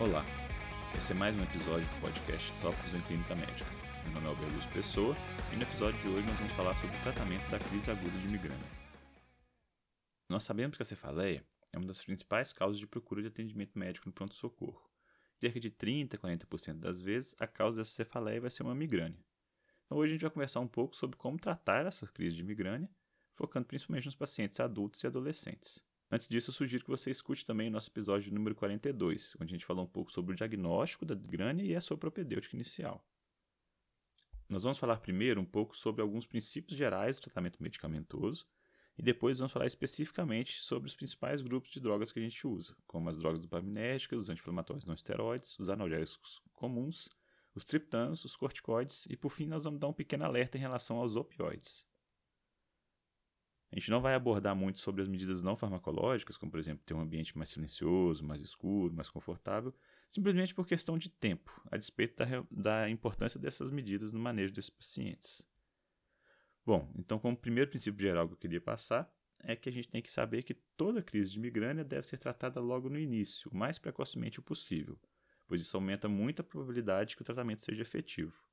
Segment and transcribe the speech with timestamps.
[0.00, 0.24] Olá,
[0.96, 3.68] esse é mais um episódio do podcast Tópicos em Clínica Médica.
[4.04, 5.16] Meu nome é Alberto Pessoa
[5.52, 8.28] e no episódio de hoje nós vamos falar sobre o tratamento da crise aguda de
[8.28, 8.70] migrânia.
[10.28, 14.08] Nós sabemos que a cefaleia é uma das principais causas de procura de atendimento médico
[14.08, 14.88] no pronto-socorro.
[15.36, 19.18] Cerca de 30 a 40% das vezes, a causa dessa cefaleia vai ser uma migrânia.
[19.86, 22.88] Então hoje a gente vai conversar um pouco sobre como tratar essa crise de migrânia,
[23.34, 25.84] focando principalmente nos pacientes adultos e adolescentes.
[26.10, 29.56] Antes disso, eu sugiro que você escute também o nosso episódio número 42, onde a
[29.56, 33.06] gente falou um pouco sobre o diagnóstico da migrânia e a sua propedêutica inicial.
[34.48, 38.46] Nós vamos falar primeiro um pouco sobre alguns princípios gerais do tratamento medicamentoso
[38.96, 42.74] e depois vamos falar especificamente sobre os principais grupos de drogas que a gente usa,
[42.86, 47.10] como as drogas dopaminérgicas, os anti-inflamatórios não esteroides, os analgésicos comuns,
[47.54, 50.96] os triptanos, os corticoides e por fim nós vamos dar um pequeno alerta em relação
[50.96, 51.86] aos opioides.
[53.70, 56.94] A gente não vai abordar muito sobre as medidas não farmacológicas, como por exemplo ter
[56.94, 59.74] um ambiente mais silencioso, mais escuro, mais confortável,
[60.08, 64.70] simplesmente por questão de tempo, a despeito da, da importância dessas medidas no manejo desses
[64.70, 65.46] pacientes.
[66.64, 69.10] Bom, então como primeiro princípio geral que eu queria passar
[69.40, 72.60] é que a gente tem que saber que toda crise de migrânia deve ser tratada
[72.60, 74.98] logo no início, o mais precocemente possível,
[75.46, 78.47] pois isso aumenta muito a probabilidade de que o tratamento seja efetivo.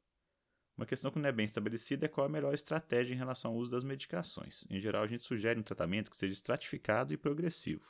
[0.78, 3.58] Uma questão que não é bem estabelecida é qual a melhor estratégia em relação ao
[3.58, 4.68] uso das medicações.
[4.70, 7.86] Em geral, a gente sugere um tratamento que seja estratificado e progressivo.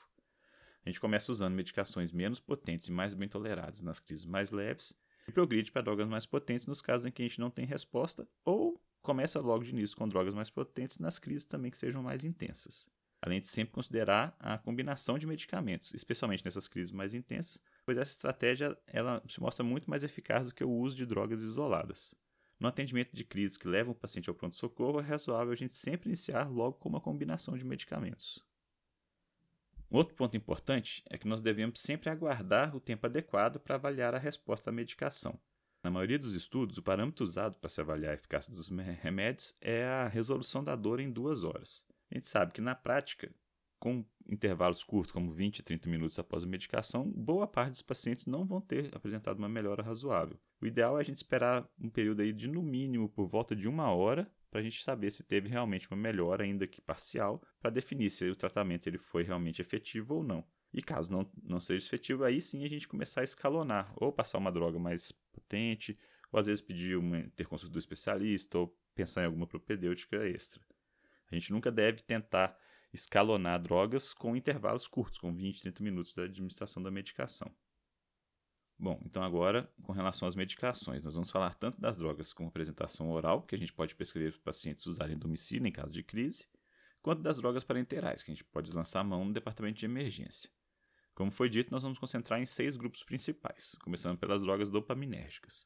[0.86, 4.96] A gente começa usando medicações menos potentes e mais bem toleradas nas crises mais leves
[5.28, 8.28] e progride para drogas mais potentes nos casos em que a gente não tem resposta
[8.44, 12.24] ou começa logo de início com drogas mais potentes nas crises também que sejam mais
[12.24, 12.88] intensas.
[13.20, 18.12] Além de sempre considerar a combinação de medicamentos, especialmente nessas crises mais intensas, pois essa
[18.12, 22.14] estratégia ela se mostra muito mais eficaz do que o uso de drogas isoladas.
[22.60, 26.10] No atendimento de crise que leva o paciente ao pronto-socorro, é razoável a gente sempre
[26.10, 28.44] iniciar logo com uma combinação de medicamentos.
[29.90, 34.20] Outro ponto importante é que nós devemos sempre aguardar o tempo adequado para avaliar a
[34.20, 35.40] resposta à medicação.
[35.84, 39.86] Na maioria dos estudos, o parâmetro usado para se avaliar a eficácia dos remédios é
[39.86, 41.86] a resolução da dor em duas horas.
[42.10, 43.32] A gente sabe que na prática,
[43.80, 48.26] com intervalos curtos, como 20 e 30 minutos após a medicação, boa parte dos pacientes
[48.26, 50.40] não vão ter apresentado uma melhora razoável.
[50.62, 53.68] O ideal é a gente esperar um período aí de no mínimo por volta de
[53.68, 57.70] uma hora para a gente saber se teve realmente uma melhora, ainda que parcial, para
[57.70, 60.46] definir se o tratamento ele foi realmente efetivo ou não.
[60.74, 64.38] E caso não, não seja efetivo, aí sim a gente começar a escalonar, ou passar
[64.38, 65.98] uma droga mais potente,
[66.32, 70.62] ou às vezes pedir uma, ter consulta do especialista, ou pensar em alguma propedêutica extra.
[71.30, 72.58] A gente nunca deve tentar
[72.96, 77.54] escalonar drogas com intervalos curtos, com 20, 30 minutos da administração da medicação.
[78.78, 83.10] Bom, então agora, com relação às medicações, nós vamos falar tanto das drogas com apresentação
[83.12, 86.48] oral, que a gente pode prescrever para pacientes usarem em domicílio em caso de crise,
[87.02, 90.50] quanto das drogas parenterais, que a gente pode lançar a mão no departamento de emergência.
[91.14, 95.66] Como foi dito, nós vamos concentrar em seis grupos principais, começando pelas drogas dopaminérgicas.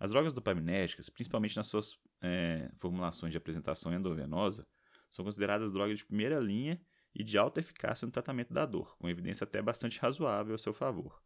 [0.00, 4.66] As drogas dopaminérgicas, principalmente nas suas é, formulações de apresentação endovenosa,
[5.12, 6.80] são consideradas drogas de primeira linha
[7.14, 10.72] e de alta eficácia no tratamento da dor, com evidência até bastante razoável a seu
[10.72, 11.22] favor.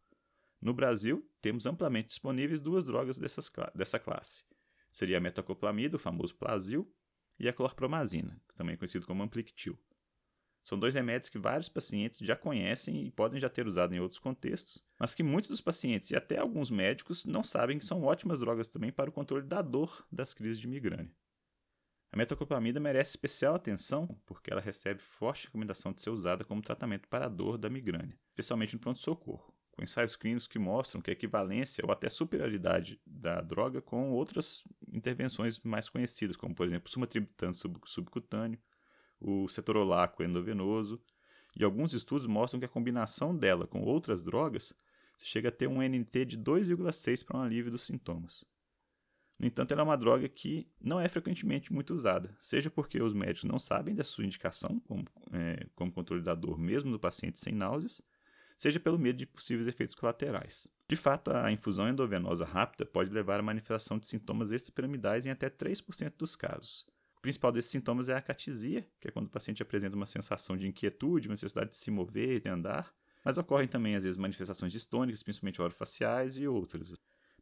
[0.61, 4.43] No Brasil, temos amplamente disponíveis duas drogas dessas, dessa classe.
[4.91, 6.93] Seria a metacoplamida, o famoso Plasil,
[7.39, 9.79] e a clorpromazina, também conhecido como Amplictil.
[10.63, 14.19] São dois remédios que vários pacientes já conhecem e podem já ter usado em outros
[14.19, 18.41] contextos, mas que muitos dos pacientes e até alguns médicos não sabem que são ótimas
[18.41, 21.15] drogas também para o controle da dor das crises de migrânia.
[22.17, 27.07] A metoclopramida merece especial atenção porque ela recebe forte recomendação de ser usada como tratamento
[27.07, 31.13] para a dor da migrânia, especialmente no pronto-socorro, com ensaios clínicos que mostram que a
[31.13, 36.89] equivalência ou até superioridade da droga com outras intervenções mais conhecidas, como por exemplo o
[36.89, 37.53] sumatriptano
[37.85, 38.59] subcutâneo,
[39.19, 40.99] o cetorolaco endovenoso,
[41.55, 44.73] e alguns estudos mostram que a combinação dela com outras drogas
[45.19, 48.43] chega a ter um NT de 2,6 para um alívio dos sintomas.
[49.39, 53.13] No entanto, ela é uma droga que não é frequentemente muito usada, seja porque os
[53.13, 57.39] médicos não sabem da sua indicação como, é, como controle da dor mesmo no paciente
[57.39, 58.01] sem náuseas,
[58.57, 60.67] seja pelo medo de possíveis efeitos colaterais.
[60.89, 65.49] De fato, a infusão endovenosa rápida pode levar à manifestação de sintomas extrapiramidais em até
[65.49, 66.89] 3% dos casos.
[67.17, 70.57] O principal desses sintomas é a acatisia, que é quando o paciente apresenta uma sensação
[70.57, 72.91] de inquietude, uma necessidade de se mover, de andar,
[73.23, 76.93] mas ocorrem também às vezes manifestações distônicas, principalmente orofaciais e outras.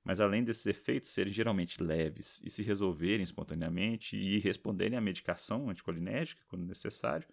[0.06, 5.68] Mas além desses efeitos serem geralmente leves e se resolverem espontaneamente e responderem à medicação
[5.68, 7.28] anticolinérgica quando necessário,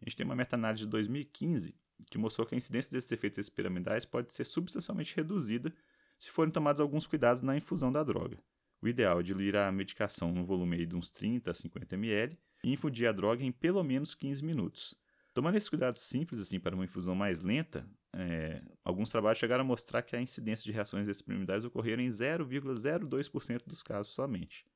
[0.00, 1.74] a gente tem uma meta-análise de 2015
[2.10, 5.74] que mostrou que a incidência desses efeitos experimentais pode ser substancialmente reduzida
[6.18, 8.38] se forem tomados alguns cuidados na infusão da droga.
[8.82, 12.72] O ideal é diluir a medicação no volume de uns 30 a 50 ml e
[12.72, 14.94] infundir a droga em pelo menos 15 minutos.
[15.32, 19.66] Tomando esses cuidados simples assim para uma infusão mais lenta, é, alguns trabalhos chegaram a
[19.66, 24.66] mostrar que a incidência de reações extremidades ocorreram em 0,02% dos casos somente.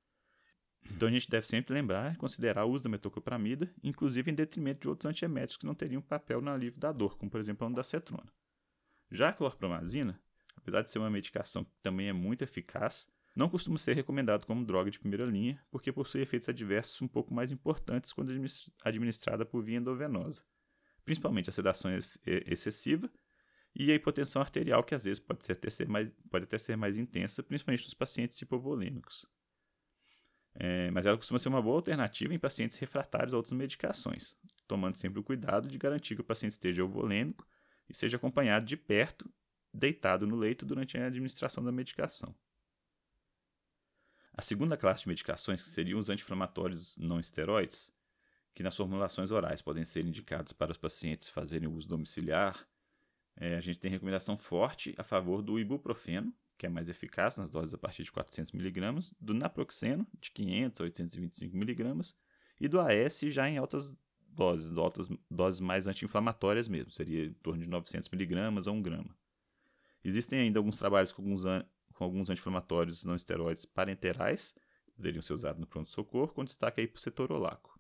[0.91, 4.83] Então a gente deve sempre lembrar e considerar o uso da metoclopramida, inclusive em detrimento
[4.83, 7.71] de outros antieméticos que não teriam papel no alívio da dor, como por exemplo a
[7.71, 8.31] ondacetrona.
[9.11, 10.21] Já a clorpromazina,
[10.57, 14.65] apesar de ser uma medicação que também é muito eficaz, não costuma ser recomendado como
[14.65, 18.31] droga de primeira linha, porque possui efeitos adversos um pouco mais importantes quando
[18.85, 20.45] administrada por via endovenosa,
[21.05, 21.91] principalmente a sedação
[22.25, 23.11] excessiva
[23.75, 26.97] e a hipotensão arterial, que às vezes pode, até ser mais, pode até ser mais
[26.97, 29.27] intensa, principalmente nos pacientes hipovolêmicos.
[30.55, 34.37] É, mas ela costuma ser uma boa alternativa em pacientes refratários a outras medicações,
[34.69, 37.45] tomando sempre o cuidado de garantir que o paciente esteja euvolêmico
[37.89, 39.29] e seja acompanhado de perto,
[39.73, 42.33] deitado no leito durante a administração da medicação.
[44.33, 47.93] A segunda classe de medicações, que seriam os anti-inflamatórios não esteroides,
[48.55, 52.65] que nas formulações orais podem ser indicados para os pacientes fazerem uso domiciliar,
[53.37, 57.51] é, a gente tem recomendação forte a favor do ibuprofeno, que é mais eficaz nas
[57.51, 62.15] doses a partir de 400 mg, do naproxeno, de 500 a 825 mg,
[62.61, 63.97] e do AS já em altas
[64.29, 69.17] doses, altas doses mais anti-inflamatórias mesmo, seria em torno de 900 mg ou 1 grama.
[70.05, 71.45] Existem ainda alguns trabalhos com alguns
[71.95, 74.53] com alguns anti-inflamatórios não esteroides parenterais,
[74.85, 77.74] que poderiam ser usados no pronto-socorro, com destaque aí para o cetorolaco.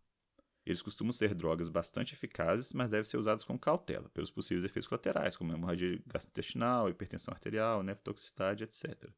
[0.66, 4.88] Eles costumam ser drogas bastante eficazes, mas devem ser usados com cautela, pelos possíveis efeitos
[4.88, 9.11] colaterais, como hemorragia gastrointestinal, hipertensão arterial, nefrotoxicidade, etc.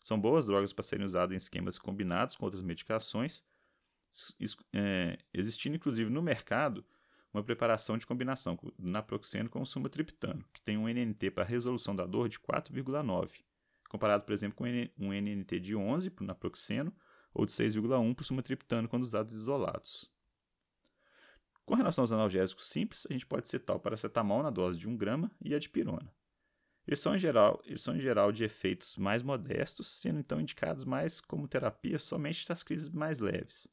[0.00, 3.42] São boas drogas para serem usadas em esquemas combinados com outras medicações,
[4.74, 6.84] é, existindo inclusive no mercado
[7.32, 12.06] uma preparação de combinação do naproxeno com sumatriptano, que tem um NNT para resolução da
[12.06, 13.42] dor de 4,9,
[13.88, 14.64] comparado, por exemplo, com
[14.98, 16.94] um NNT de 11 para o naproxeno
[17.32, 20.13] ou de 6,1 para o sumatriptano quando usados isolados.
[21.64, 24.96] Com relação aos analgésicos simples, a gente pode citar o paracetamol na dose de 1
[24.96, 26.12] grama e a dipirona.
[26.86, 30.84] Eles são, em geral, eles são em geral de efeitos mais modestos, sendo então indicados
[30.84, 33.66] mais como terapia somente das crises mais leves.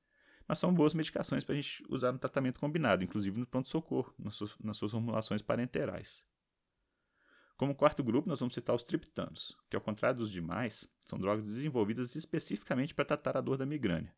[0.47, 4.39] Mas são boas medicações para a gente usar no tratamento combinado, inclusive no pronto-socorro, nas,
[4.63, 6.25] nas suas formulações parenterais.
[7.57, 11.43] Como quarto grupo, nós vamos citar os triptanos, que, ao contrário dos demais, são drogas
[11.43, 14.15] desenvolvidas especificamente para tratar a dor da migrânia.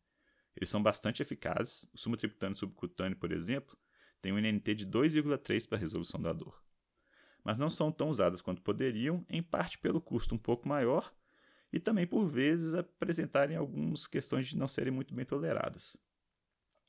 [0.56, 1.84] Eles são bastante eficazes.
[1.92, 3.76] O sumatriptano subcutâneo, por exemplo,
[4.22, 6.62] tem um NNT de 2,3 para resolução da dor.
[7.42, 11.12] Mas não são tão usadas quanto poderiam, em parte pelo custo um pouco maior
[11.72, 15.96] e também por vezes apresentarem algumas questões de não serem muito bem toleradas.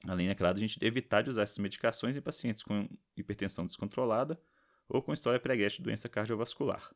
[0.08, 4.40] Além, é claro, a gente evitar de usar essas medicações em pacientes com hipertensão descontrolada
[4.88, 6.94] ou com história pregressa de doença cardiovascular.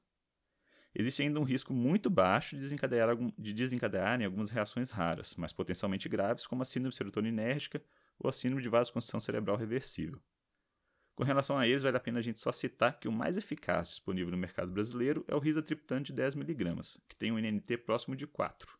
[0.94, 6.10] Existe ainda um risco muito baixo de desencadear, de desencadearem algumas reações raras, mas potencialmente
[6.10, 7.84] graves, como a síndrome serotoninérgica
[8.18, 10.22] ou a síndrome de vasoconstrição cerebral reversível.
[11.16, 13.90] Com relação a eles, vale a pena a gente só citar que o mais eficaz
[13.90, 18.26] disponível no mercado brasileiro é o risatriptano de 10mg, que tem um NNT próximo de
[18.26, 18.78] 4.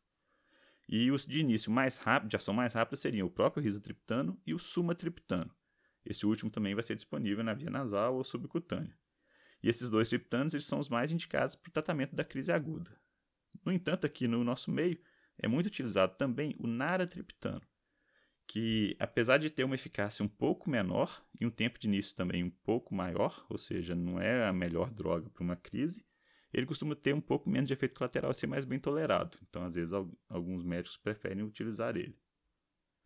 [0.88, 4.54] E os de início mais rápido, de ação mais rápida seriam o próprio risatriptano e
[4.54, 5.54] o sumatriptano,
[6.06, 8.98] este último também vai ser disponível na via nasal ou subcutânea.
[9.62, 13.00] E esses dois triptanos eles são os mais indicados para o tratamento da crise aguda.
[13.66, 15.00] No entanto, aqui no nosso meio
[15.38, 17.62] é muito utilizado também o naratriptano,
[18.48, 22.44] que apesar de ter uma eficácia um pouco menor e um tempo de início também
[22.44, 26.06] um pouco maior, ou seja, não é a melhor droga para uma crise,
[26.52, 29.38] ele costuma ter um pouco menos de efeito colateral e ser mais bem tolerado.
[29.48, 29.94] Então, às vezes,
[30.28, 32.18] alguns médicos preferem utilizar ele.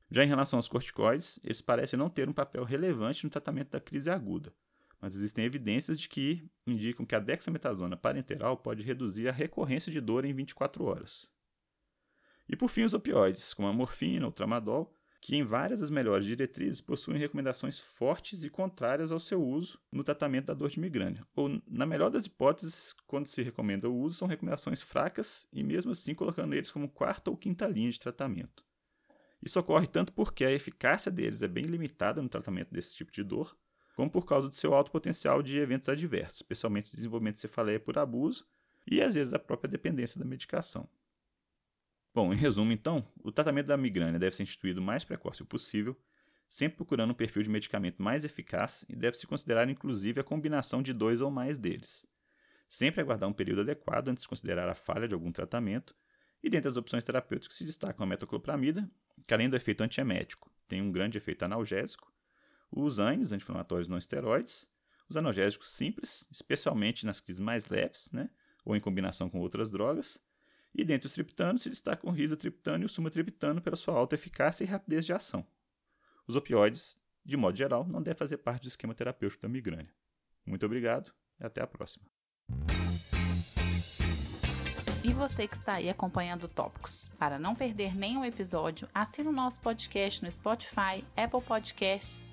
[0.10, 3.82] Já em relação aos corticoides, eles parecem não ter um papel relevante no tratamento da
[3.82, 4.54] crise aguda,
[5.04, 10.00] mas existem evidências de que indicam que a dexametasona parenteral pode reduzir a recorrência de
[10.00, 11.30] dor em 24 horas.
[12.48, 16.26] E por fim, os opioides, como a morfina ou tramadol, que em várias das melhores
[16.26, 21.28] diretrizes possuem recomendações fortes e contrárias ao seu uso no tratamento da dor de migrânia.
[21.36, 25.92] Ou, na melhor das hipóteses, quando se recomenda o uso, são recomendações fracas e mesmo
[25.92, 28.64] assim colocando eles como quarta ou quinta linha de tratamento.
[29.42, 33.22] Isso ocorre tanto porque a eficácia deles é bem limitada no tratamento desse tipo de
[33.22, 33.54] dor,
[33.96, 37.80] como por causa do seu alto potencial de eventos adversos, especialmente o desenvolvimento de cefaleia
[37.80, 38.46] por abuso
[38.86, 40.90] e às vezes a própria dependência da medicação.
[42.14, 45.98] Bom, em resumo, então, o tratamento da migrânia deve ser instituído o mais precoce possível,
[46.48, 50.94] sempre procurando um perfil de medicamento mais eficaz e deve-se considerar inclusive a combinação de
[50.94, 52.06] dois ou mais deles.
[52.68, 55.96] Sempre aguardar um período adequado antes de considerar a falha de algum tratamento,
[56.44, 58.88] e dentre as opções terapêuticas se destacam a metoclopramida,
[59.26, 62.13] que além do efeito antiemético, tem um grande efeito analgésico,
[62.76, 64.70] os ANES, anti-inflamatórios não esteroides,
[65.08, 68.30] os analgésicos simples, especialmente nas crises mais leves, né,
[68.66, 70.20] ou em combinação com outras drogas,
[70.74, 74.64] e dentre os triptanos se destacam o risatriptano e o sumatriptano pela sua alta eficácia
[74.64, 75.46] e rapidez de ação.
[76.28, 79.94] Os opioides, de modo geral, não devem fazer parte do esquema terapêutico da migrânia.
[80.46, 82.06] Muito obrigado e até a próxima.
[85.04, 87.12] E você que está aí acompanhando Tópicos.
[87.20, 92.33] Para não perder nenhum episódio, assine o nosso podcast no Spotify, Apple Podcasts,